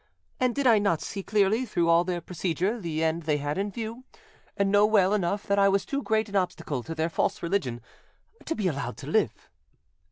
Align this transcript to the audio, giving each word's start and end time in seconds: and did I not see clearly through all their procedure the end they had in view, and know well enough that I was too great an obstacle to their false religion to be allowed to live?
and 0.39 0.55
did 0.55 0.65
I 0.65 0.79
not 0.79 0.99
see 0.99 1.21
clearly 1.21 1.63
through 1.63 1.87
all 1.87 2.03
their 2.03 2.21
procedure 2.21 2.79
the 2.81 3.03
end 3.03 3.21
they 3.21 3.37
had 3.37 3.59
in 3.59 3.69
view, 3.69 4.03
and 4.57 4.71
know 4.71 4.83
well 4.83 5.13
enough 5.13 5.45
that 5.45 5.59
I 5.59 5.69
was 5.69 5.85
too 5.85 6.01
great 6.01 6.27
an 6.27 6.35
obstacle 6.35 6.81
to 6.81 6.95
their 6.95 7.07
false 7.07 7.43
religion 7.43 7.81
to 8.45 8.55
be 8.55 8.67
allowed 8.67 8.97
to 8.97 9.05
live? 9.07 9.47